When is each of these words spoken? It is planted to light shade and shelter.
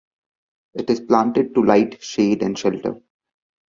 It 0.73 0.89
is 0.89 0.99
planted 0.99 1.53
to 1.53 1.63
light 1.63 2.01
shade 2.01 2.41
and 2.41 2.57
shelter. 2.57 2.99